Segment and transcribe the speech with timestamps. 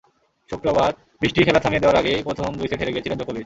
[0.49, 3.39] শুক্রবার বৃষ্টি খেলা থামিয়ে দেওয়ার আগেই প্রথম দুই সেট হেরে গিয়েছিলেন জোকোভিচ।